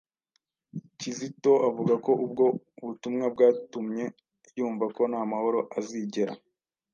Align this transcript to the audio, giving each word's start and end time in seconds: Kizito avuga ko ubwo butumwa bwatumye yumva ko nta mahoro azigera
Kizito 0.99 1.51
avuga 1.69 1.93
ko 2.05 2.11
ubwo 2.25 2.45
butumwa 2.85 3.25
bwatumye 3.33 4.05
yumva 4.57 4.85
ko 4.95 5.01
nta 5.11 5.21
mahoro 5.31 5.59
azigera 5.77 6.33